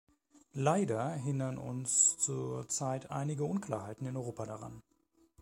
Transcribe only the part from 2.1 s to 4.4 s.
zur Zeit einige Unklarheiten in